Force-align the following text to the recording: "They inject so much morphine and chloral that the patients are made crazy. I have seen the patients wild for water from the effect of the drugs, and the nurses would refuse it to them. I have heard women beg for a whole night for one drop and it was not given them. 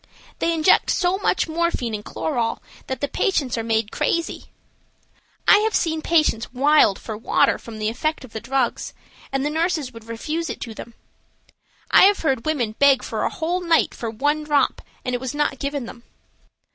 "They 0.39 0.51
inject 0.51 0.89
so 0.89 1.19
much 1.19 1.47
morphine 1.47 1.93
and 1.93 2.03
chloral 2.03 2.59
that 2.87 3.01
the 3.01 3.07
patients 3.07 3.55
are 3.55 3.61
made 3.63 3.91
crazy. 3.91 4.45
I 5.47 5.57
have 5.59 5.75
seen 5.75 5.99
the 5.99 6.07
patients 6.09 6.51
wild 6.51 6.97
for 6.97 7.15
water 7.15 7.59
from 7.59 7.77
the 7.77 7.87
effect 7.87 8.25
of 8.25 8.33
the 8.33 8.39
drugs, 8.39 8.95
and 9.31 9.45
the 9.45 9.51
nurses 9.51 9.91
would 9.93 10.05
refuse 10.05 10.49
it 10.49 10.59
to 10.61 10.73
them. 10.73 10.95
I 11.91 12.05
have 12.05 12.21
heard 12.21 12.47
women 12.47 12.71
beg 12.79 13.03
for 13.03 13.21
a 13.21 13.29
whole 13.29 13.61
night 13.61 13.93
for 13.93 14.09
one 14.09 14.43
drop 14.43 14.81
and 15.05 15.13
it 15.13 15.21
was 15.21 15.35
not 15.35 15.59
given 15.59 15.85
them. 15.85 16.01